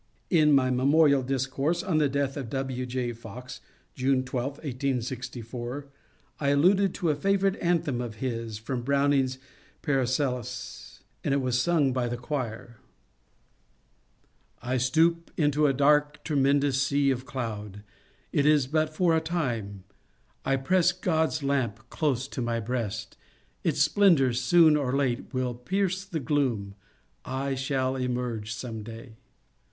[0.31, 2.87] In my memorial discourse on the death of W.
[2.87, 3.13] J.
[3.13, 3.61] Fox
[3.93, 5.85] (June 12, 1864)
[6.39, 9.39] I alluded to a favourite anthem of his, from Browning's ^^
[9.83, 12.49] Paracelsus," and it was sung by the choir.
[12.49, 12.75] NEARER,
[14.63, 17.83] MY GOD, TO THEE 29 I stoop Into a dark tremendoiui sea of oload.
[18.31, 19.83] It is bat for a time:
[20.43, 23.17] I press Grod's lamp Close to mj breast:
[23.63, 26.73] its splendours soon or late Will pierce the gloom:
[27.23, 29.17] I shall emerge some day.